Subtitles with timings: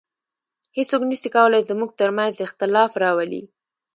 [0.77, 3.43] هیڅوک نسي کولای زموږ تر منځ اختلاف راولي